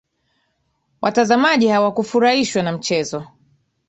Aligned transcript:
Watazamaji 1.01 1.67
hawakufurahishwa 1.67 2.63
na 2.63 2.71
mchezo. 2.71 3.25